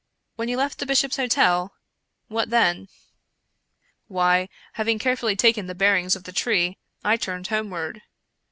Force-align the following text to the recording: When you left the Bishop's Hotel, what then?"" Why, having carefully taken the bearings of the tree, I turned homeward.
When 0.35 0.49
you 0.49 0.57
left 0.57 0.79
the 0.79 0.87
Bishop's 0.87 1.17
Hotel, 1.17 1.75
what 2.27 2.49
then?"" 2.49 2.87
Why, 4.07 4.49
having 4.73 4.97
carefully 4.97 5.35
taken 5.35 5.67
the 5.67 5.75
bearings 5.75 6.15
of 6.15 6.23
the 6.23 6.31
tree, 6.31 6.79
I 7.03 7.17
turned 7.17 7.45
homeward. 7.49 8.01